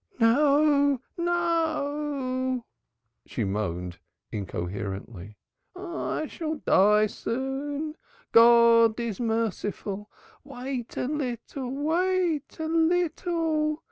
[0.19, 2.65] "No, no,"
[3.27, 3.99] she moaned
[4.31, 5.37] incoherently.
[5.75, 7.93] "I shall die soon.
[8.31, 10.09] God is merciful.
[10.43, 13.79] Wait a little, wait a little.